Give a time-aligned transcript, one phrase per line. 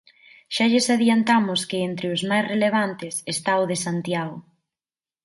[0.55, 4.37] Xa lles adiantamos que entre os máis relevantes está o de Santiago.